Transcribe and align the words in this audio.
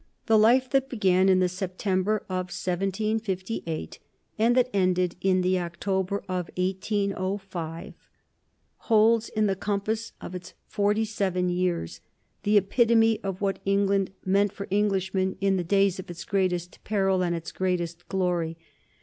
The 0.25 0.35
life 0.39 0.67
that 0.71 0.89
began 0.89 1.29
in 1.29 1.41
the 1.41 1.47
September 1.47 2.25
of 2.27 2.47
1758 2.49 3.99
and 4.39 4.55
that 4.57 4.71
ended 4.73 5.15
in 5.21 5.41
the 5.41 5.59
October 5.59 6.23
of 6.27 6.49
1805 6.57 7.93
holds 8.77 9.29
in 9.29 9.45
the 9.45 9.55
compass 9.55 10.13
of 10.19 10.33
its 10.33 10.55
forty 10.65 11.05
seven 11.05 11.49
years 11.49 12.01
the 12.41 12.57
epitome 12.57 13.23
of 13.23 13.41
what 13.41 13.59
England 13.63 14.11
meant 14.25 14.51
for 14.53 14.67
Englishmen 14.71 15.37
in 15.39 15.57
the 15.57 15.63
days 15.63 15.99
of 15.99 16.09
its 16.09 16.23
greatest 16.25 16.79
peril 16.83 17.21
and 17.23 17.35
its 17.35 17.51
greatest 17.51 18.09
glory. 18.09 18.57